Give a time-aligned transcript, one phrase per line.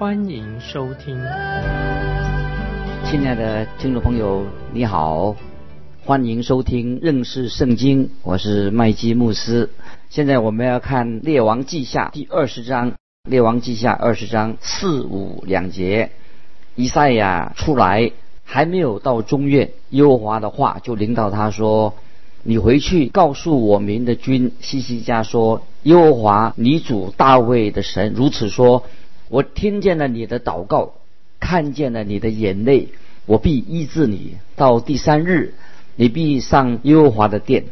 [0.00, 1.14] 欢迎收听。
[3.04, 5.36] 亲爱的听众朋友，你好，
[6.06, 9.68] 欢迎收听认识圣经，我是麦基牧师。
[10.08, 12.92] 现在我们要看《列王记下》第二十章，
[13.24, 16.12] 《列王记下》二十章四五两节。
[16.76, 18.10] 以赛亚出来
[18.42, 21.92] 还没有到中院，耶和华的话就领导他说
[22.42, 28.84] ：“你回去告诉我民的君西西家说，耶和华你主大卫的神如此说：
[29.30, 30.94] 我听见了你的祷告，
[31.38, 32.88] 看见了你的眼泪，
[33.26, 34.34] 我必医治你。
[34.56, 35.54] 到第三日，
[35.94, 37.66] 你必上耶和华的殿。”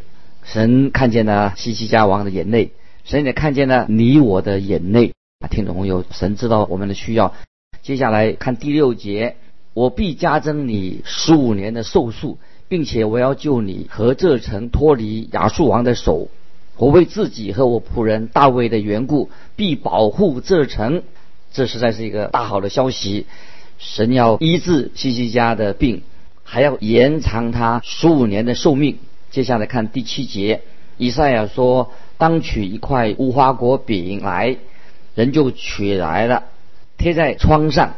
[0.47, 2.71] 神看见了西西家王的眼泪，
[3.05, 5.49] 神也看见了你我的眼泪啊！
[5.49, 7.35] 听众朋友，神知道我们的需要。
[7.83, 9.35] 接下来看第六节，
[9.75, 16.29] 我必加增你十五年的寿数，并且我要救你和这城脱离亚述王的手。
[16.77, 21.03] 我为自己和我仆人大卫的缘故，必保护这城。
[21.53, 23.27] 这实在是一个大好的消息。
[23.79, 26.03] 神要医治西西家的病，
[26.43, 28.99] 还要延长他十五年的寿命。
[29.31, 30.63] 接下来看第七节，
[30.97, 34.57] 以赛亚说：“当取一块无花果饼来，
[35.15, 36.45] 人就取来了，
[36.97, 37.95] 贴在窗上，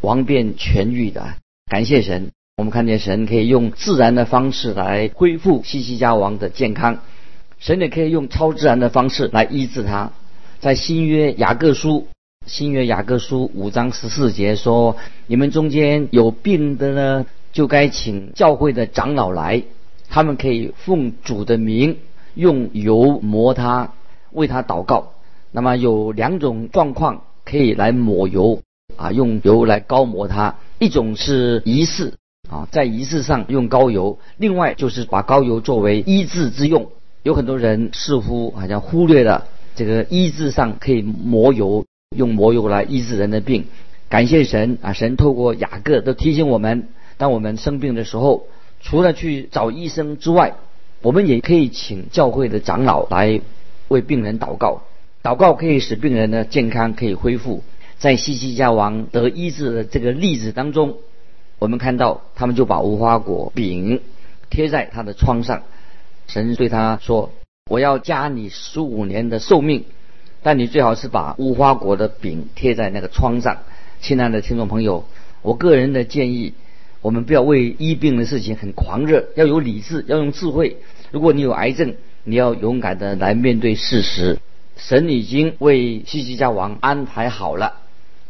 [0.00, 1.34] 王便痊愈的。
[1.70, 7.00] 感谢神，我们看见神可以用自然的方式来恢复西西家王的健康，
[7.58, 10.12] 神也可以用超自然的方式来医治他。
[10.60, 12.08] 在新约雅各书，
[12.48, 14.96] 新约雅各书五章十四节说：
[15.26, 19.62] 你们中间有病的呢，就该请教会的长老来。”
[20.08, 21.98] 他们可以奉主的名
[22.34, 23.92] 用油抹他，
[24.32, 25.12] 为他祷告。
[25.52, 28.62] 那么有两种状况可以来抹油
[28.96, 30.56] 啊，用油来膏抹他。
[30.78, 32.14] 一种是仪式
[32.48, 36.90] 啊，在仪式上用膏油；另外就是把膏油作为医治之用。
[37.22, 39.44] 有很多人似乎好像忽略了
[39.74, 41.84] 这个医治上可以抹油，
[42.16, 43.66] 用魔油来医治人的病。
[44.08, 48.46] 感谢神啊，神透过雅各都提醒我们，当我们生病的时候。
[48.80, 50.54] 除了去找医生之外，
[51.02, 53.40] 我们也可以请教会的长老来
[53.88, 54.82] 为病人祷告。
[55.20, 57.64] 祷告可以使病人的健康可以恢复。
[57.98, 60.98] 在西西家王得医治的这个例子当中，
[61.58, 64.00] 我们看到他们就把无花果饼
[64.48, 65.64] 贴在他的窗上。
[66.28, 67.32] 神对他说
[67.68, 69.86] ：“我要加你十五年的寿命，
[70.42, 73.58] 但你最好是把无花果的饼贴在那个窗上。”
[74.00, 75.04] 亲爱的听众朋友，
[75.42, 76.54] 我个人的建议。
[77.00, 80.78] 我们不要为医病的事情很狂热，要有理智，要用智慧。
[81.12, 81.94] 如果你有癌症，
[82.24, 84.40] 你要勇敢的来面对事实。
[84.76, 87.74] 神已经为西西家王安排好了，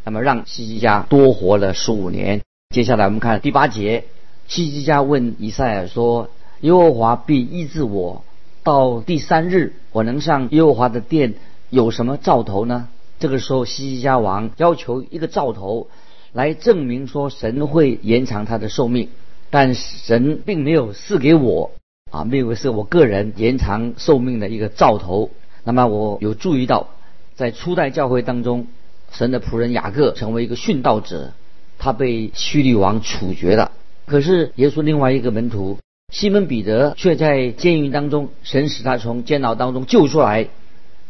[0.04, 2.42] 那么让西西家多活了十五年。
[2.68, 4.04] 接下来我们看第八节，
[4.48, 6.28] 西西家问以赛尔说
[6.60, 8.22] ：“耶和华必医治我，
[8.62, 11.36] 到第三日我能上耶和华的殿，
[11.70, 15.88] 有什么兆头呢？”这个时候西西家王要求一个兆头。
[16.34, 19.08] 来证明说神会延长他的寿命，
[19.48, 21.70] 但神并没有赐给我
[22.10, 25.30] 啊，没有是我个人延长寿命的一个兆头。
[25.64, 26.88] 那么我有注意到，
[27.34, 28.66] 在初代教会当中，
[29.10, 31.32] 神的仆人雅各成为一个殉道者，
[31.78, 33.72] 他被叙利王处决了。
[34.04, 35.78] 可是耶稣另外一个门徒
[36.12, 40.48] 西门彼得却在监狱当中，神使他从监牢当中救出来。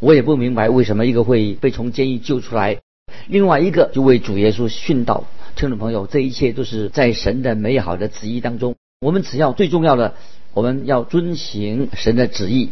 [0.00, 2.80] 我也不明白为什么一个会被从监狱救出来。
[3.26, 5.24] 另外一个就为主耶稣殉道，
[5.56, 8.76] 听众朋友，这一切都是在神的美好的旨意当中。
[9.00, 10.14] 我们只要最重要的，
[10.54, 12.70] 我们要遵行神的旨意。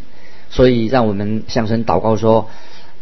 [0.48, 2.48] 所以，让我们向神祷告说：“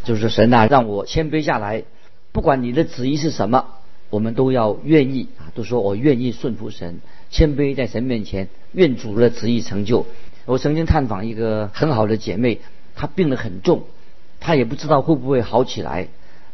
[0.04, 1.84] 就是神啊，让我谦卑下来，
[2.32, 3.66] 不管你的旨意是什么，
[4.08, 7.00] 我们都要愿意啊，都说我愿意顺服神，
[7.30, 10.06] 谦卑在神面前，愿主的旨意成就。”
[10.46, 12.60] 我曾经探访一个很好的姐妹，
[12.94, 13.84] 她病得很重，
[14.44, 16.08] 他也不知道会不会好起来。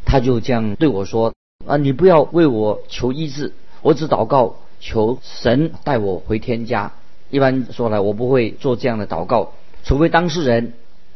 [0.05, 1.35] 他就这样对我说
[1.67, 3.53] ：“啊，你不要为我求医治，
[3.83, 6.93] 我只祷告求神带我回天家。
[7.31, 9.53] 一般说来，我不会做这样的祷告，
[9.83, 10.73] 除非当事人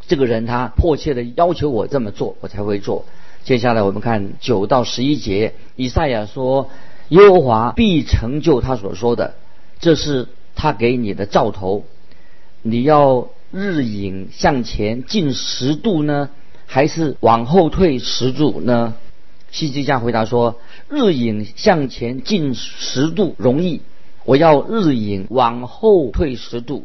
[0.08, 3.04] 这个人他迫切的要求我这么做，我才会做。
[3.44, 6.70] 接下来我们看九到十一节，以赛亚说：
[7.08, 9.34] 耶和华必成就他所说的，
[9.78, 10.26] 这是
[10.56, 11.84] 他给你的兆头。
[12.62, 16.30] 你要日影向前进十度呢？”
[16.74, 18.94] 还是往后退十度呢？
[19.52, 20.58] 西西家回答说
[20.90, 23.80] ：“日影向前进十度容易，
[24.24, 26.84] 我要日影往后退十度。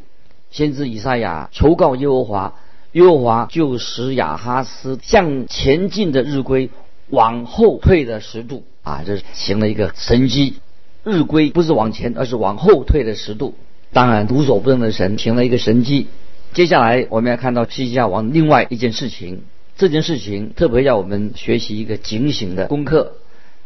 [0.51, 2.53] 先知以赛亚求告耶和华，
[2.91, 6.69] 耶和华就使亚哈斯向前进的日晷
[7.09, 9.01] 往后退了十度啊！
[9.03, 10.57] 这行了一个神迹，
[11.03, 13.55] 日晷不是往前，而是往后退了十度。
[13.91, 16.05] 当然，无所不能的神行了一个神迹。
[16.53, 19.41] 接下来，我们要看到西西家王另外一件事情，
[19.79, 23.13] 这件事情特别要我们学习一个警醒的功课。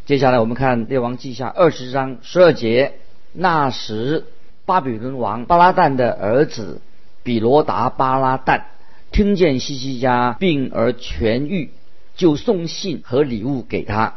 [0.05, 2.93] 接下来，我们看列王记下二十章十二节，
[3.33, 4.25] 那时。
[4.65, 6.79] 巴比伦王巴拉旦的儿子
[7.21, 8.61] 比罗达巴拉旦
[9.11, 11.71] 听见西西家病而痊愈，
[12.15, 14.13] 就送信和礼物给他。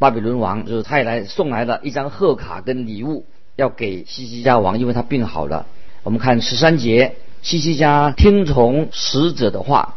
[0.00, 3.24] 巴比伦王就是他也来送来了一张贺卡跟礼物，
[3.54, 5.66] 要给西西家王，因为他病好了。
[6.02, 9.94] 我们看十三节，西西家听从使者的话，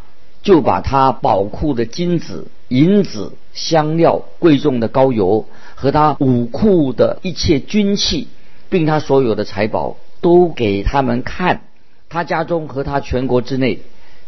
[0.48, 5.46] 就把他宝库的金子、银子、香料、贵重的膏油
[5.76, 8.30] 和他武库的一切军器。
[8.70, 11.64] 并他所有的财宝都给他们看，
[12.08, 13.80] 他家中和他全国之内，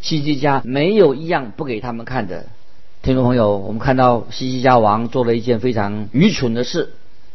[0.01, 2.47] 西西家没有一样不给他们看的。
[3.01, 6.91] 听众朋友，我们看到西西家王做了一件非常愚蠢的事，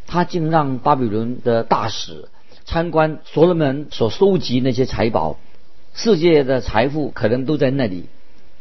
[0.06, 2.28] 他竟让巴比伦的大使
[2.66, 5.38] 参观所罗门所收集那些财宝，
[5.94, 8.04] 世界的财富可能都在那里。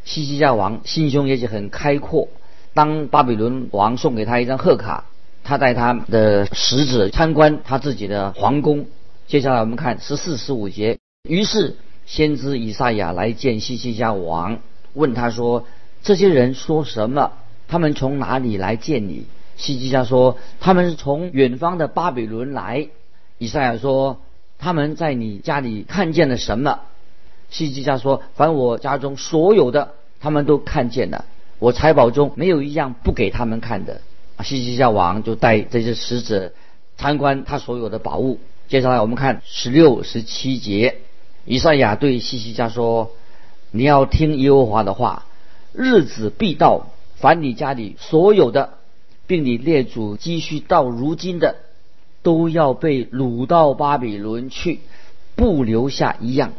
[0.04, 2.28] 西西家王心胸也许很开阔，
[2.74, 5.06] 当巴比伦王送给他一张贺卡。
[5.46, 8.86] 他带他的使者参观他自己的皇宫。
[9.28, 11.00] 接下来我们看十四、十五节。
[11.28, 14.60] 于是先知以赛亚来见西西家王，
[14.94, 15.66] 问他说
[16.02, 17.34] ：“这些人说什么？
[17.68, 19.26] 他们从哪里来见你？”
[19.58, 22.88] 西西家说：“他们是从远方的巴比伦来。”
[23.38, 24.22] 以赛亚说
[24.60, 26.80] ：“他们在你家里看见了什么？”
[27.54, 31.26] 西西家说：“凡我家中所有的，他们都看见了。
[31.60, 34.02] 我财宝中没有一样不给他们看的。”
[34.44, 36.52] 西西家王就带这些使者
[36.98, 38.40] 参观他所有的宝物。
[38.68, 40.96] 接下来我们看十六、十七节，
[41.46, 43.12] 以赛亚对西西家说
[43.70, 45.26] ：“你要听耶和华的话，
[45.74, 48.72] 日子必到，凡你家里所有的，
[49.28, 51.58] 并你列祖积蓄到如今的，
[52.24, 54.80] 都要被掳到巴比伦去，
[55.36, 56.54] 不留下一样。”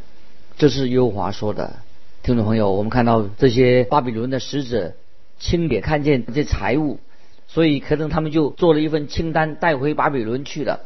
[0.56, 1.74] 这是优华说的。
[2.22, 4.92] 听众朋友，我们看到这些巴比伦的使者
[5.40, 7.00] 亲眼看见这些财物。
[7.48, 10.80] 所以可能他们就做了一份清单带回巴比伦去了。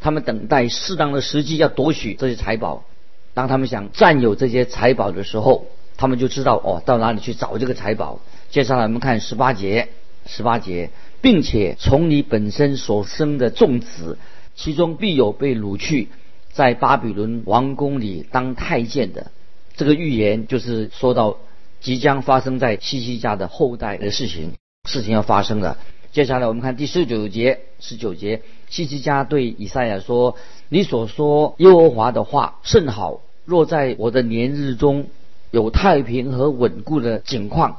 [0.00, 2.84] 他们等待适当的时机要夺取这些财宝。
[3.32, 5.66] 当他们想占有这些财宝的时候，
[5.96, 8.20] 他们就知道哦，到哪里去找这个财宝。
[8.50, 9.88] 接下来我们看十八节，
[10.26, 14.18] 十八节，并且从你本身所生的众子，
[14.54, 16.08] 其中必有被掳去，
[16.54, 19.30] 在巴比伦王宫里当太监的。
[19.76, 21.36] 这个预言就是说到
[21.80, 24.52] 即将发生在西西家的后代的事情，
[24.88, 25.76] 事情要发生了。
[26.12, 30.36] 接下来我们看第十九节，十九节，西西家对以赛亚说
[30.70, 35.06] ：“你所说耶和华的话甚好，若在我的年日中
[35.50, 37.78] 有太平和稳固的景况，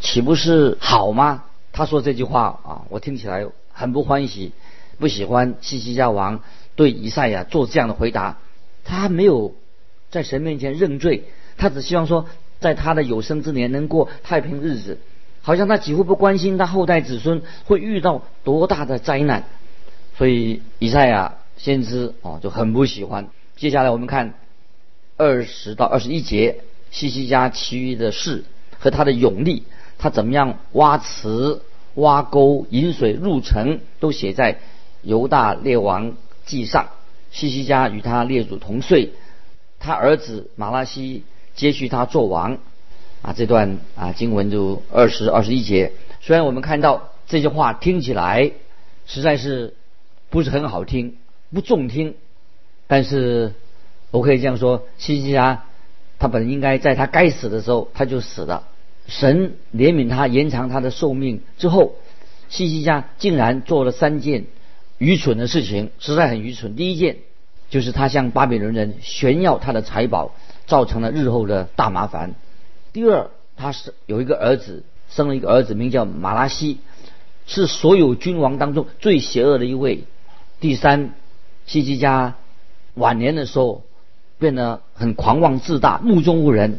[0.00, 4.52] 岂不是好吗？”他说这句话啊，我听起来很不欢喜，
[4.98, 6.40] 不喜欢西西家王
[6.76, 8.38] 对以赛亚做这样的回答。
[8.84, 9.54] 他没有
[10.10, 11.24] 在神面前认罪，
[11.56, 12.26] 他只希望说，
[12.60, 14.98] 在他的有生之年能过太平日子。
[15.42, 19.44] 好像他几乎不关心他后代子孙会遇到多大的灾难，
[20.16, 23.28] 所以以赛亚先知哦就很不喜欢。
[23.56, 24.32] 接下来我们看
[25.18, 28.44] 二十到二十一节，西西家其余的事
[28.78, 29.64] 和他的勇力，
[29.98, 31.60] 他怎么样挖池、
[31.94, 34.60] 挖沟、引水入城，都写在
[35.02, 36.14] 犹大列王
[36.46, 36.88] 祭上。
[37.30, 39.10] 西西家与他列祖同岁，
[39.80, 41.24] 他儿子马拉西
[41.54, 42.58] 接续他做王。
[43.22, 45.92] 啊，这段啊经文就二十二十一节。
[46.20, 48.52] 虽然我们看到这些话听起来
[49.06, 49.74] 实在是
[50.30, 51.16] 不是很好听，
[51.52, 52.14] 不中听，
[52.86, 53.54] 但是
[54.10, 55.64] 我可以这样说：西西家
[56.18, 58.68] 他本应该在他该死的时候他就死了。
[59.06, 61.94] 神怜悯他，延长他的寿命之后，
[62.48, 64.44] 西西家竟然做了三件
[65.04, 66.76] 愚蠢的事情，实在很愚蠢。
[66.76, 67.18] 第一件
[67.68, 70.32] 就是他向巴比伦人炫耀他的财宝，
[70.66, 72.34] 造成了日后的大麻烦。
[72.94, 76.78] 第二，他是有一个儿子，生了一个儿子，名叫马拉西，
[77.46, 80.04] 是所有君王当中最邪恶的一位。
[80.58, 81.12] 第三，
[81.66, 82.36] 西西家
[82.94, 83.82] 晚年的时候
[84.38, 86.78] 变得很狂妄自大，目中无人，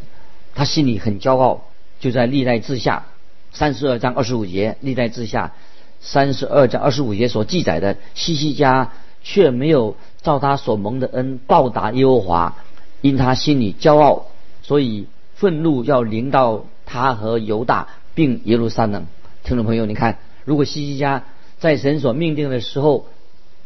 [0.56, 1.62] 他心里很骄傲。
[2.00, 3.06] 就在历代志下
[3.52, 5.52] 三十二章二十五节，历代志下
[6.00, 12.56] 三十二章二十五节所记载的，西西家却没有照他所蒙的恩报答耶和华，
[13.00, 14.26] 因他心里骄傲，
[14.62, 15.06] 所以。
[15.36, 19.04] 愤怒要临到他和犹大并耶路撒冷。
[19.44, 21.24] 听众朋友，你看，如果西西家
[21.58, 23.04] 在神所命定的时候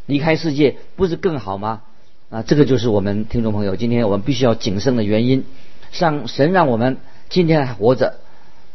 [0.06, 1.82] 离开世界，不是更好吗？
[2.28, 5.44] 啊，这个就是我们听众朋友今天我们必须要谨慎的原因。
[5.92, 6.96] 让神让我们
[7.28, 8.16] 今天还活着，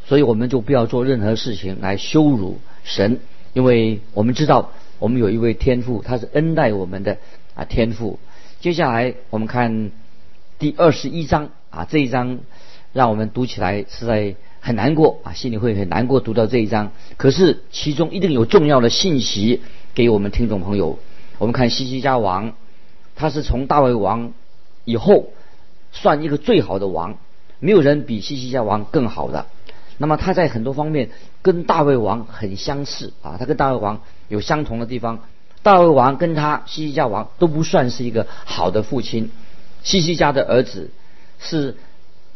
[0.05, 3.19] 所以我们就不要做任何事情来羞辱神，
[3.55, 4.69] 因为我们知道
[4.99, 7.17] 我们有一位天父，他是恩待我们的
[7.55, 8.19] 啊天父。
[8.59, 9.91] 接下来我们看
[10.59, 12.39] 第二十一章啊，这一章
[12.91, 16.91] 让我们读起来实在很难过啊，心里会很难过读到这一章。
[17.15, 19.61] 可是其中一定有重要的信息
[19.93, 20.99] 给我们听众朋友。
[21.37, 22.53] 我们看西西家王，
[23.15, 24.33] 他是从大卫王
[24.83, 25.29] 以后。
[25.97, 27.17] 算一个最好的王，
[27.59, 29.45] 没有人比西西家王更好的。
[29.97, 31.09] 那么他在很多方面
[31.41, 35.19] 跟大卫王很相似啊，他跟大卫王有相同的地方。
[35.63, 39.31] 大卫王跟他西西家王都不算是一个好的父亲。
[39.83, 40.91] 西西家的儿子
[41.39, 41.75] 是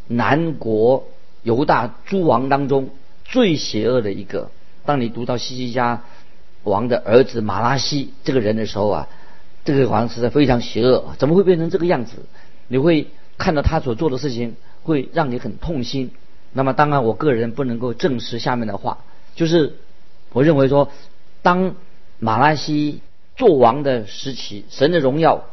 [0.08, 1.06] 南国
[1.44, 2.90] 犹大诸王当中
[3.26, 4.50] 最邪恶的一个。
[4.86, 6.02] 当你读到西西家
[6.64, 9.08] 王的儿子马拉西这个人的时候啊，
[9.66, 12.14] 这个王实在非常邪恶，怎么会变成这个样子？
[12.68, 13.08] 你会。
[13.40, 16.12] 看到他所做的事情会让你很痛心。
[16.52, 19.00] 那么当然，我个人不能够证实下面的话，
[19.36, 19.78] 就是
[20.34, 20.92] 我认为说，
[21.42, 21.76] 当
[22.20, 23.02] 马拉西
[23.36, 25.46] 做王的时期，神的荣耀、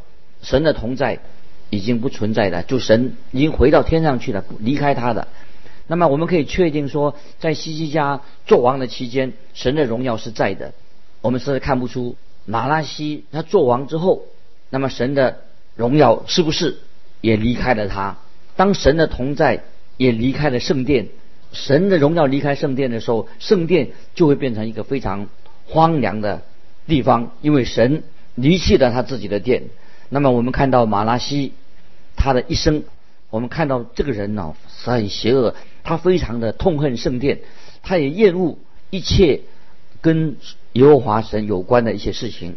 [0.42, 1.20] 神的同在
[1.70, 5.28] 已经不存在了，就神已经回到天上去了，离开他的。
[5.86, 10.72] 那么我们可以确定说，在西西家做王的期间，神的荣耀是在的。
[11.20, 14.22] 我们是看不出马拉西他做王之后，
[14.70, 15.42] 那么神的
[15.74, 16.78] 荣耀是不是？
[17.20, 18.18] 也离开了他。
[18.56, 19.64] 当神的同在
[19.96, 21.08] 也离开了圣殿，
[21.52, 25.28] 神的荣耀离开圣殿的时候，圣殿就会变成一个非常
[25.66, 26.42] 荒凉的
[26.86, 28.02] 地方，因为神
[28.34, 29.64] 离弃了他自己的殿。
[30.08, 31.52] 那么我们看到马拉西
[32.16, 32.84] 他的一生，
[33.30, 37.40] 我们看到这个人呢是很邪恶，他非常的痛恨圣殿，
[37.82, 38.58] 他也厌恶
[38.90, 39.40] 一切
[40.00, 40.36] 跟
[40.72, 42.56] 耶和华神有关的一些事情。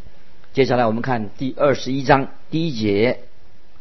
[0.53, 3.19] 接下来我们看第二十一章第一节。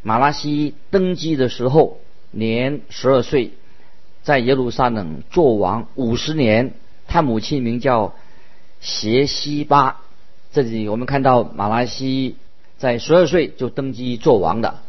[0.01, 1.99] 马拉西登基的时候
[2.31, 3.51] 年十二岁，
[4.23, 6.73] 在耶路撒冷做王五十年。
[7.07, 8.13] 他母亲名叫
[8.79, 10.01] 邪西巴。
[10.51, 12.35] 这里我们看到马拉西
[12.77, 14.79] 在十二岁就登基做王的，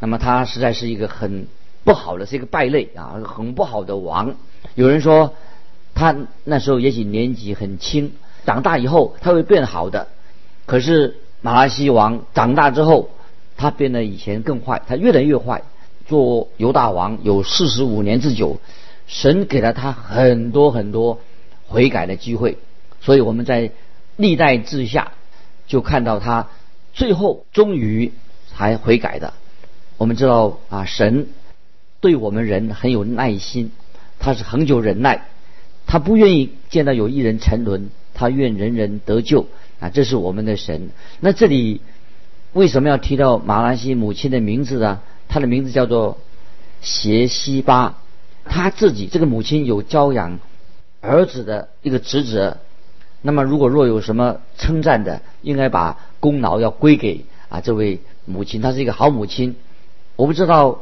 [0.00, 1.46] 那么他实在是一个很
[1.84, 4.34] 不好的，是一个败类啊，很不好的王。
[4.74, 5.34] 有人说
[5.94, 8.12] 他那时候也许年纪很轻，
[8.44, 10.08] 长大以后他会变好的。
[10.66, 13.10] 可是马拉西王长大之后。
[13.60, 15.64] 他变得以前更坏，他越来越坏。
[16.08, 18.58] 做犹大王有四十五年之久，
[19.06, 21.20] 神给了他很多很多
[21.68, 22.58] 悔改的机会，
[23.00, 23.70] 所以我们在
[24.16, 25.12] 历代之下
[25.68, 26.48] 就看到他
[26.92, 28.12] 最后终于
[28.52, 29.34] 才悔改的。
[29.96, 31.28] 我们知道啊，神
[32.00, 33.70] 对我们人很有耐心，
[34.18, 35.26] 他是恒久忍耐，
[35.86, 39.46] 他不愿意见到有一人沉沦，他愿人人得救
[39.78, 40.90] 啊，这是我们的神。
[41.20, 41.80] 那这里。
[42.54, 45.00] 为什么要提到马拉西母亲的名字呢？
[45.28, 46.18] 他的名字叫做
[46.80, 47.98] 邪西巴，
[48.44, 50.38] 他自己这个母亲有教养
[51.00, 52.56] 儿子的一个职责。
[53.22, 59.56] 那么如果若有什么称赞的，应该把功劳要归给啊这位母亲，她是一个好母亲。
[60.16, 60.80] 我不知道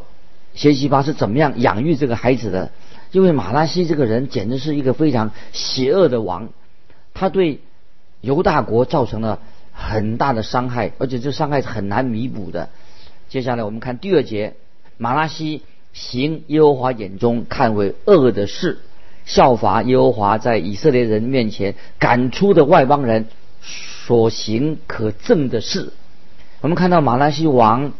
[0.54, 2.70] 邪西巴是怎么样养育这个孩子的，
[3.12, 6.48] 因为马拉西这个人简直是一个非常邪恶的王，
[7.14, 7.60] 他对
[8.20, 9.40] 犹大国造成了。
[9.78, 12.70] 很大的伤害，而且这伤害是很难弥补的。
[13.28, 14.54] 接下来我们看第二节，
[14.98, 18.78] 马拉西行耶和华眼中看为恶的事，
[19.24, 23.26] 效法耶和华在以色列人面前赶出的外邦人
[24.06, 25.92] 所行可憎的事。
[26.60, 27.92] 我们看到马拉西王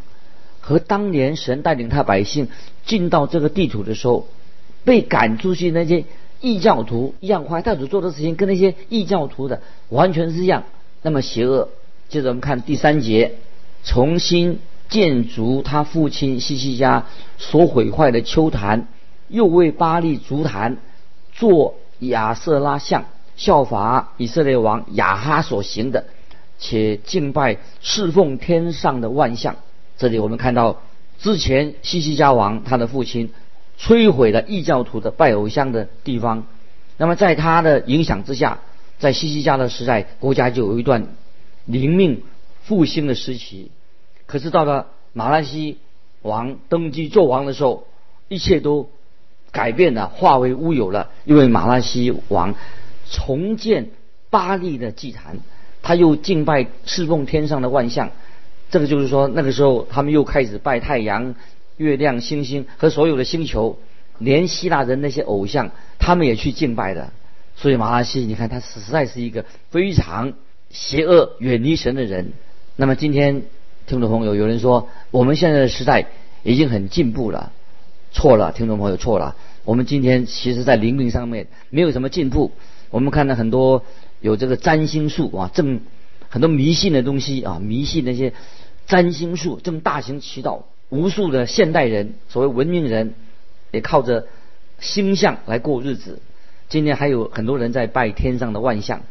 [0.60, 2.48] 和当年神带领他百姓
[2.84, 4.28] 进到这个地图的时候，
[4.84, 6.04] 被赶出去那些
[6.40, 10.64] 异教徒一样坏，他所做的事情跟那些异教徒的完全是一样。
[11.02, 11.68] 那么邪恶。
[12.08, 13.32] 接着我们看第三节，
[13.82, 17.06] 重新建筑他父亲西西家
[17.38, 18.88] 所毁坏的丘坛，
[19.28, 20.76] 又为巴利足坛
[21.32, 23.04] 做亚瑟拉像，
[23.36, 26.04] 效法以色列王亚哈所行的，
[26.58, 29.56] 且敬拜侍奉天上的万象。
[29.98, 30.80] 这里我们看到
[31.18, 33.30] 之前西西家王他的父亲
[33.78, 36.44] 摧毁了异教徒的拜偶像的地方。
[36.96, 38.60] 那么在他的影响之下。
[38.98, 41.08] 在西西家的时代，国家就有一段
[41.66, 42.22] 灵命
[42.62, 43.70] 复兴的时期。
[44.26, 45.78] 可是到了马拉西
[46.22, 47.86] 王登基做王的时候，
[48.28, 48.90] 一切都
[49.52, 51.10] 改变了，化为乌有了。
[51.24, 52.54] 因为马拉西王
[53.10, 53.90] 重建
[54.30, 55.38] 巴利的祭坛，
[55.82, 58.10] 他又敬拜侍奉天上的万象。
[58.68, 61.36] 这个就是说，那个时候他们又开始拜太阳、
[61.76, 63.78] 月亮、星星和所有的星球，
[64.18, 67.12] 连希腊人那些偶像，他们也去敬拜的。
[67.54, 70.32] 所以马拉西，你看他实在是一个非常
[70.68, 72.32] 邪恶、远离神的人。
[72.74, 73.44] 那么今天
[73.86, 76.06] 听众朋友，有人说我们现在的时代
[76.42, 77.52] 已经很进步了，
[78.10, 79.36] 错了，听众朋友错了。
[79.64, 82.50] 我们今天其实在灵命上面没有什么进步。
[82.90, 83.84] 我们看到很多
[84.20, 85.82] 有这个占星术啊，正
[86.28, 88.32] 很多迷信的东西啊，迷信那些
[88.88, 90.64] 占星术正大行其道。
[90.88, 93.14] 无数的现代人，所谓文明人，
[93.70, 94.26] 也靠着
[94.80, 96.20] 星象来过日子。
[96.68, 99.02] 今天还有很多人在拜天上的万象。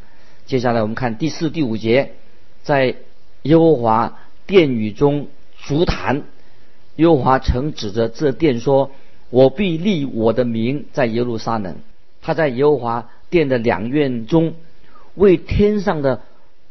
[0.46, 2.12] 接下来我们看第四、第五节，
[2.64, 2.96] 在
[3.44, 6.24] 耶和华殿宇中足坛，
[6.96, 8.92] 耶和华曾指着这殿说
[9.30, 11.76] ：“我必立我的名在耶路撒冷。”
[12.22, 14.56] 他在耶和华殿的两院中
[15.16, 16.22] 为天上的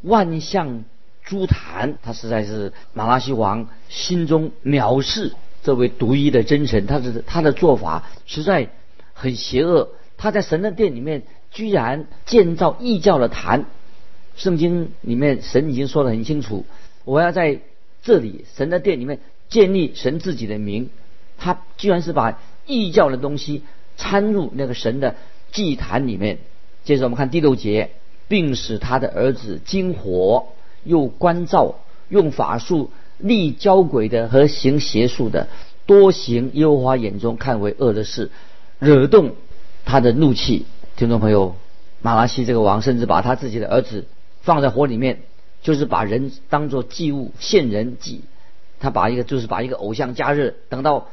[0.03, 0.85] 万象。
[1.27, 8.69] 朱坛，他实在是马拉西王心中藐视这位独一的真神，他的他的做法实在
[9.15, 9.89] 很邪恶。
[10.19, 13.65] 他在神的殿里面居然建造异教的坛，
[14.37, 16.67] 圣经里面神已经说得很清楚，
[17.05, 17.61] 我要在
[18.03, 20.91] 这里神的殿里面建立神自己的名，
[21.39, 23.63] 他居然是把异教的东西
[23.97, 25.15] 掺入那个神的
[25.53, 26.39] 祭坛里面。
[26.85, 27.91] 接着我们看第六节，
[28.29, 30.47] 并使他的儿子金火。
[30.87, 31.77] 又关照
[32.11, 35.49] 用法术立交鬼的和行邪术的，
[35.87, 38.31] 多行耶和华眼中看为恶的事，
[38.79, 39.35] 惹动
[39.87, 40.67] 他的怒气。
[40.97, 41.57] 听众朋友，
[42.03, 44.05] 马拉西这个王甚至把他自己的儿子
[44.43, 45.23] 放在火里面，
[45.65, 48.21] 就是把人当作祭物献人祭。
[48.79, 51.09] 他把一个就是把一个偶像加热，等到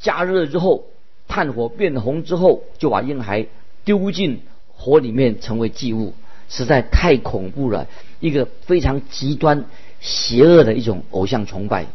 [0.00, 0.84] 加热之后，
[1.28, 3.46] 炭火变红之后，就把婴孩
[3.84, 4.42] 丢进
[4.74, 6.14] 火里面成为祭物。
[6.48, 7.86] 实在太恐怖了，
[8.20, 9.64] 一个非常极端、
[10.00, 11.86] 邪恶的一种偶像崇拜。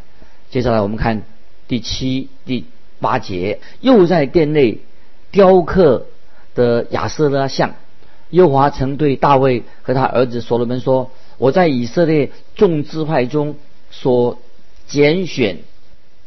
[0.50, 1.22] 接下来我们看
[1.68, 2.66] 第七、第
[3.00, 4.80] 八节，又在殿内
[5.30, 6.08] 雕刻
[6.56, 7.76] 的亚瑟拉像。
[8.30, 13.56] 耶华曾对大卫和他儿子所罗门说：“我在以色列众支派中
[13.92, 14.40] 所
[14.88, 15.60] 拣选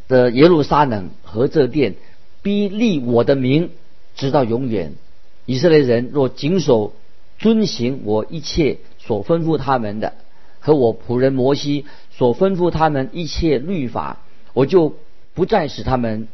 [0.08, 1.94] 的耶路撒冷和这殿，
[2.42, 3.70] 必立我的名，
[4.16, 4.94] 直到永远。
[5.46, 6.92] 以色列人若谨守。”
[7.40, 10.12] 遵行我一切所吩咐他们的，
[10.58, 14.18] 和我仆人摩西所吩咐他们一切律法，
[14.52, 14.94] 我就
[15.32, 16.28] 不再使他们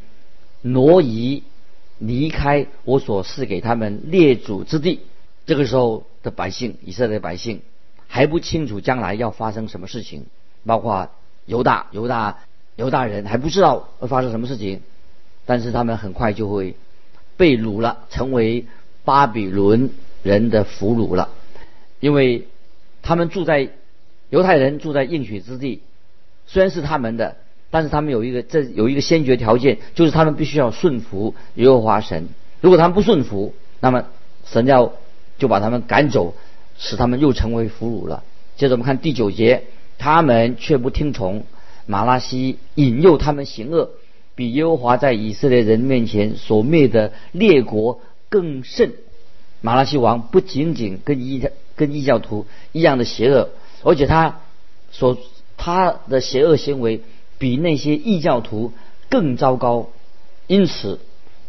[0.61, 1.43] 挪移
[1.97, 4.99] 离开我所赐给他们列祖之地。
[5.47, 7.61] 这个时候的百姓，以色列百姓
[8.05, 10.27] 还不清楚将来要发生什么事情，
[10.63, 11.09] 包括
[11.47, 12.37] 犹大、犹大、
[12.75, 14.81] 犹大人还不知道会发生什么事情，
[15.47, 16.75] 但是他们很快就会
[17.35, 18.67] 被掳了，成为
[19.03, 19.89] 巴比伦。
[20.23, 21.29] 人的俘虏了，
[22.01, 22.47] 因为
[23.01, 23.69] 他们住在
[24.29, 25.81] 犹太人住在应许之地，
[26.47, 27.37] 虽然是他们的，
[27.69, 32.27] 但是他们有一个这有一个先决条件，就是他们必须要顺服耶和华神。
[32.59, 34.07] 如果他们不顺服，那么
[34.43, 34.91] 神要
[35.37, 36.33] 就把他们赶走，
[36.77, 38.23] 使他们又成为俘虏了。
[38.55, 39.63] 接着我们看第九节，
[39.97, 41.45] 他们却不听从
[41.85, 43.91] 马拉西引诱他们行恶，
[44.35, 48.93] 比耶和华在以色列人面前所灭的列国更甚。
[49.61, 51.43] 马拉西王不仅仅跟异
[51.75, 53.49] 跟异教徒一样的邪恶，
[53.83, 54.39] 而且他
[54.91, 55.17] 所
[55.57, 57.01] 他的邪恶行为
[57.37, 58.73] 比那些异教徒
[59.09, 59.89] 更糟糕。
[60.47, 60.99] 因此，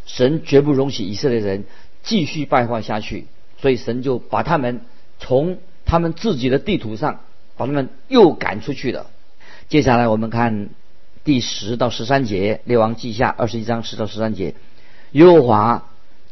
[0.06, 1.64] 神绝不容许以色列人
[2.02, 3.26] 继续败坏下去，
[3.60, 4.80] 所以神就把他们
[5.18, 7.20] 从他们自己的地图上
[7.56, 9.10] 把他们又赶出去了。
[9.68, 10.70] 接下来我们看
[11.24, 14.54] 第十到十三节，《列王记下》二十一章十到十三节，
[15.12, 15.84] 耶和华。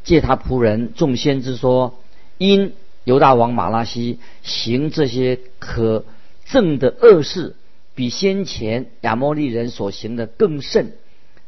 [0.05, 1.99] 借他仆人众先知说，
[2.39, 6.05] 因犹大王马拉西行这些可
[6.49, 7.57] 憎的恶事，
[7.97, 10.93] 比先前亚摩利人所行的更甚，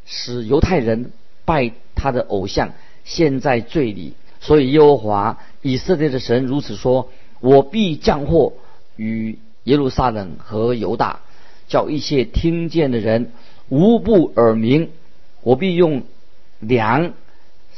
[0.06, 1.12] 使犹太人
[1.44, 2.72] 拜他的偶像，
[3.04, 4.14] 陷在罪里。
[4.40, 8.52] 所以耶和华以色列的神如此说：我必降祸
[8.96, 11.20] 与耶路撒冷和犹大，
[11.68, 13.32] 叫一切听见的人
[13.68, 14.90] 无不耳鸣。
[15.42, 16.02] 我必用
[16.60, 17.12] 粮。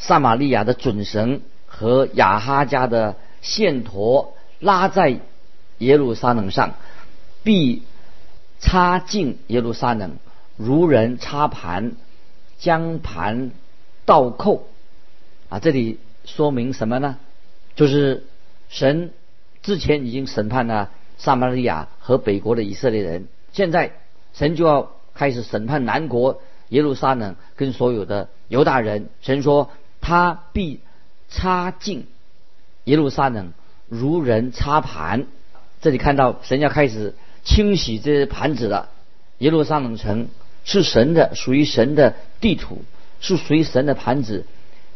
[0.02, 5.20] 撒玛利亚的准绳和亚哈家的线砣拉在
[5.76, 6.72] 耶路撒冷上，
[7.42, 7.82] 必
[8.60, 10.16] 插进耶路撒冷，
[10.56, 11.92] 如人插盘，
[12.58, 13.50] 将盘
[14.06, 14.68] 倒扣。
[15.50, 17.18] 啊，这里说明什么呢？
[17.80, 18.24] 就是
[18.68, 19.10] 神
[19.62, 23.92] 之前已经审判了撒玛利亚和北国的以色列人，现在
[24.34, 29.08] 神就要开始审判南国耶路撒冷跟所有的犹大人。
[29.22, 29.70] 神说。
[30.02, 30.80] 他必
[31.28, 32.06] 插进
[32.84, 33.52] 耶路撒冷，
[33.86, 35.26] 如人插盘。
[35.82, 37.14] 这里看到神要开始
[37.44, 38.88] 清洗这些盘子了。
[39.38, 40.28] 耶路撒冷城
[40.64, 42.82] 是神的，属于神的地图，
[43.20, 44.46] 是属于神的盘子。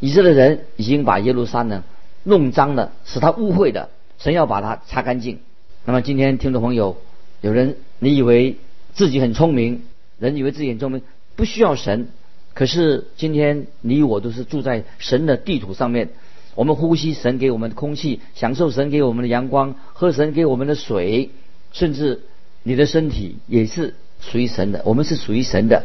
[0.00, 1.82] 以色列人已经把耶路撒冷
[2.24, 3.90] 弄脏了，使他污秽的。
[4.18, 5.38] 神要把它擦干净。
[5.84, 6.96] 那么今天听众朋友，
[7.40, 8.56] 有人你以为
[8.94, 9.82] 自己很聪明，
[10.18, 11.02] 人以为自己很聪明，
[11.36, 12.08] 不需要神。
[12.54, 16.10] 可是今天你我都是住在神的地图上面，
[16.54, 21.30] 我们呼吸神给我们的空气，享受神给我们的阳光，喝神给我们的水，
[21.72, 22.22] 甚至
[22.62, 24.82] 你的身体也是属于神的。
[24.84, 25.84] 我们是属于神的，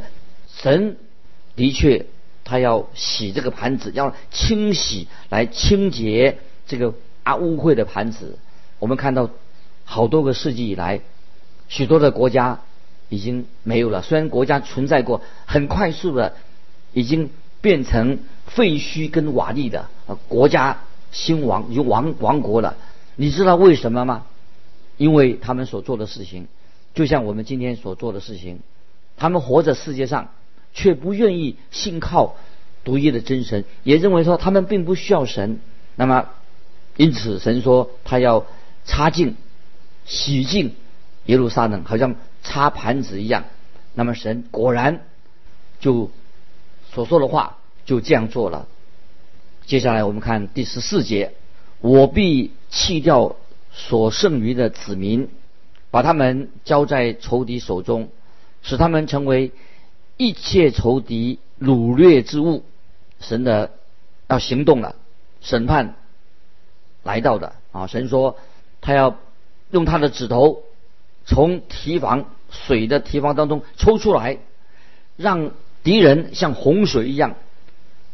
[0.55, 0.95] 神
[1.55, 2.05] 的确
[2.49, 8.39] 他要洗这个盘子，要清洗来清洁这个啊污秽的盘子。
[8.79, 9.29] 我们看到
[9.85, 11.01] 好多个世纪以来，
[11.67, 12.61] 许多的国家
[13.09, 14.01] 已经没有了。
[14.01, 16.33] 虽然国家存在过，很快速的。
[16.91, 17.29] 已经
[17.61, 19.87] 变成废墟跟瓦砾的
[20.27, 20.79] 国家
[21.11, 22.77] 兴亡，已经亡亡国了。
[23.15, 24.25] 你知道为什么吗？
[24.97, 26.47] 因为他们所做的事情，
[26.95, 28.61] 就像我们今天所做的事情，
[29.17, 30.29] 他们活在世界上，
[30.73, 32.35] 却不愿意信靠
[32.83, 35.59] 独一的真神，也认为说他们并不需要神。
[35.95, 36.29] 那么，
[36.97, 38.45] 因此神说他要
[38.85, 39.35] 擦净、
[40.05, 40.75] 洗净
[41.25, 43.45] 耶路撒冷，好像擦盘子一样。
[43.93, 45.05] 那么神果然
[45.79, 46.09] 就。
[46.91, 48.67] 所说的话就这样做了。
[49.67, 51.33] 接下来我们看第十四节：
[51.81, 53.35] 我必弃掉
[53.71, 55.29] 所剩余的子民，
[55.91, 58.09] 把他们交在仇敌手中，
[58.63, 59.51] 使他们成为
[60.19, 62.63] 一切仇敌掳掠之物。
[63.19, 63.71] 神的
[64.27, 64.95] 要行动了，
[65.41, 65.95] 审判
[67.01, 67.87] 来到的啊！
[67.87, 68.37] 神说
[68.81, 69.17] 他要
[69.71, 70.63] 用他的指头
[71.25, 74.37] 从提防水的提防当中抽出来，
[75.17, 75.51] 让。
[75.81, 77.35] 敌人像洪水一样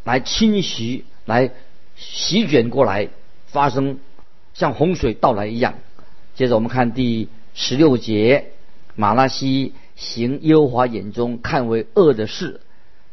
[0.04, 1.50] 来侵袭、来
[1.98, 3.10] 席卷过来，
[3.48, 3.98] 发生
[4.54, 5.74] 像洪水到来一样。
[6.36, 8.52] 接着我们看第十六节，
[8.96, 12.62] 马拉西行耶和华眼中看为恶的事，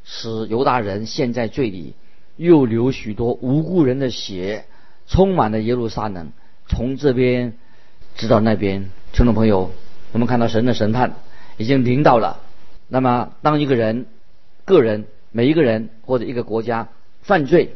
[0.04, 1.94] 使犹大人陷在罪里，
[2.36, 4.66] 又流许多无辜人的血，
[5.06, 6.32] 充满了耶路撒冷，
[6.68, 7.54] 从这边
[8.16, 8.90] 直到那边。
[9.12, 9.70] 听众朋友，
[10.12, 11.14] 我们看到神的审判
[11.56, 12.40] 已经临到了。
[12.88, 14.06] 那么，当一个人。
[14.64, 16.88] 个人每一个人或者一个国家
[17.22, 17.74] 犯罪，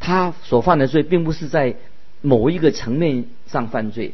[0.00, 1.76] 他所犯的罪并不是在
[2.20, 4.12] 某一个层面上犯罪，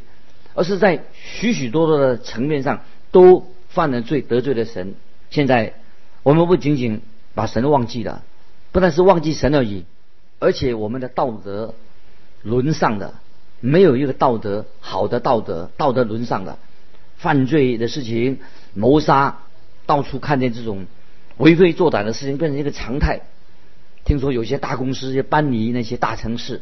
[0.53, 4.95] 而是在许许多多的层面上都犯了罪，得罪了神。
[5.31, 5.75] 现在
[6.23, 7.01] 我们不仅仅
[7.35, 8.23] 把神忘记了，
[8.71, 9.85] 不但是忘记神而已，
[10.39, 11.75] 而且我们的道德
[12.43, 13.15] 沦丧的，
[13.61, 16.59] 没有一个道德好的道德，道德沦丧的，
[17.17, 18.41] 犯罪的事情，
[18.75, 19.39] 谋杀，
[19.87, 20.87] 到处看见这种。
[21.39, 23.23] 为非作歹的事情变成一个常态。
[24.05, 26.61] 听说有些大公司要搬离那些大城市，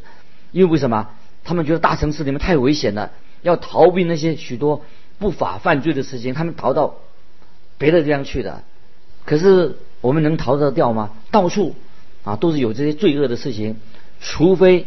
[0.53, 1.09] 因为为什么？
[1.43, 3.11] 他们觉得大城市里面太危险了，
[3.43, 4.85] 要逃避那些许多
[5.21, 6.97] 不法犯罪的事情，他们逃到
[7.79, 8.65] 别的地方去的。
[9.25, 11.13] 可是我们能逃得掉吗？
[11.31, 11.77] 到处
[12.25, 13.77] 啊都是有这些罪恶的事情，
[14.21, 14.87] 除非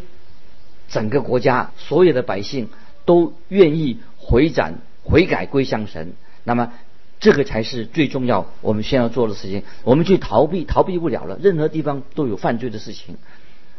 [0.90, 2.68] 整个国家所有的百姓
[3.06, 6.12] 都愿意回转悔改归向神，
[6.44, 6.74] 那么。
[7.20, 9.64] 这个才是最重要，我们先要做的事情。
[9.86, 11.40] 我们去逃避，逃避不了了。
[11.42, 13.16] 任何地方都有犯罪的事情。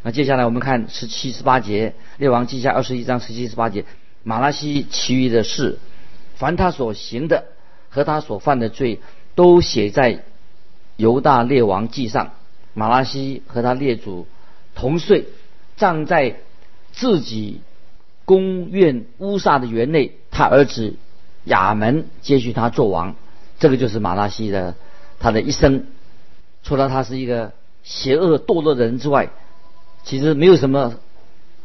[0.02, 3.84] 那接下来我们看十七、十八节，《列王记下》二十一章十七、十八节，
[4.22, 5.78] 马拉西其余的事，
[6.34, 7.44] 凡他所行的
[7.88, 9.00] 和他所犯的罪，
[9.34, 10.24] 都写在
[10.96, 12.32] 犹大列王记上。
[12.74, 14.26] 马拉西和他列祖
[14.74, 15.26] 同岁，
[15.76, 16.36] 葬在
[16.92, 17.60] 自己
[18.24, 20.12] 宫院乌萨的园内。
[20.30, 20.96] 他儿子
[21.44, 23.14] 亚门接续他做王。
[23.60, 24.74] 这个就是马拉西的
[25.20, 25.86] 他的一生，
[26.64, 27.52] 除了他是一个
[27.84, 29.30] 邪恶堕落的人之外，
[30.02, 30.96] 其实没有什么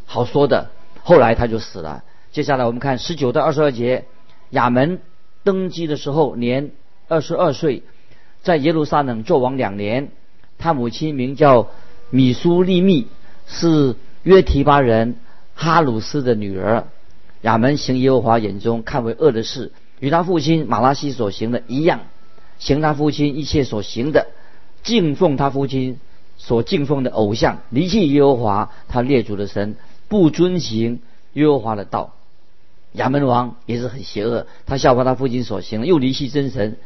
[0.06, 0.70] 好说的。
[1.02, 2.04] 后来他就死了。
[2.32, 4.06] 接下来我们看十九到二十二节，
[4.52, 5.00] 亚门
[5.44, 6.72] 登基的时候年
[7.08, 7.84] 二十二岁，
[8.42, 10.10] 在耶路撒冷做王两年。
[10.58, 11.70] 他母亲名叫
[12.10, 13.08] 米苏利密，
[13.48, 15.16] 是约提巴人
[15.56, 16.86] 哈鲁斯的女儿。
[17.42, 19.72] 亚门行耶和华眼中看为恶的事。
[20.00, 22.02] 与他父亲马拉西所行的一样，
[22.58, 24.28] 行他父亲一切所行的，
[24.84, 26.00] 敬奉他父亲
[26.38, 29.76] 所敬奉的偶像，离弃耶和华他列祖的神，
[30.08, 31.02] 不遵行
[31.34, 32.16] 耶和华的道。
[32.94, 36.78] 亚门王也是很邪恶，他效法他父亲所行，又离弃真神，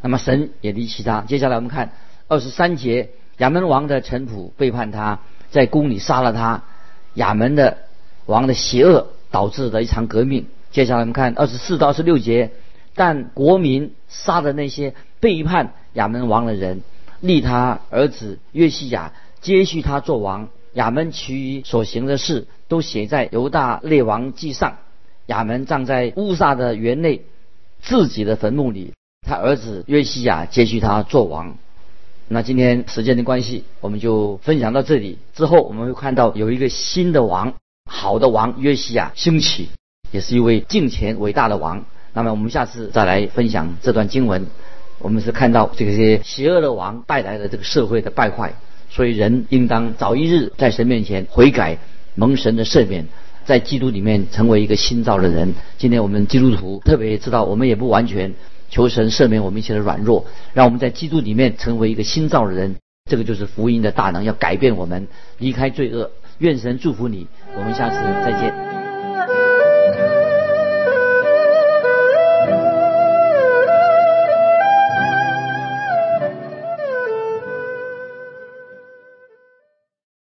[0.00, 1.20] 那么神也离弃他。
[1.22, 1.92] 接下来我们看
[2.28, 5.20] 二十三节，亚门王的臣仆背叛他，
[5.50, 6.64] 在宫里杀了他。
[7.14, 7.78] 亚门的
[8.26, 10.46] 王的邪恶导致的一场革命。
[10.70, 12.50] 接下来我们看二十四到二十六节。
[12.94, 16.82] 但国民杀的那些背叛亚门王的人，
[17.20, 20.50] 立他儿子约西亚接续他做王。
[20.74, 24.76] 亚门其余所行的事，都写在犹大列王记上。
[25.32, 27.22] 亚门葬在乌萨的园内
[27.80, 28.92] 自己的坟墓里。
[29.26, 31.56] 他儿子约西亚接续他做王。
[32.28, 35.18] 那今天时间的关系，我们就分享到这里。
[35.34, 37.54] 之后我们会看到有一个新的王，
[37.90, 39.70] 好的王约西亚兴起。
[40.10, 41.84] 也是一位敬虔伟大的王。
[42.12, 44.46] 那么我们下次再来分享这段经文。
[44.98, 48.52] 我们是看到这些邪恶的王带来的这个社会的败坏，
[48.90, 51.78] 所以人应当早一日在神面前悔改，
[52.14, 53.08] 蒙神的赦免，
[53.44, 55.54] 在基督里面成为一个新造的人。
[55.78, 58.34] 今天我们基督徒特别知道，我们也不完全
[58.70, 62.76] 求神赦免我们一切的软弱，让我们在基督里面成为一个新造的人。
[63.10, 66.10] 这个就是福音的大能，要改变我们，离开罪恶。
[66.38, 67.26] 愿神祝福你，
[67.56, 68.71] 我们下次再见。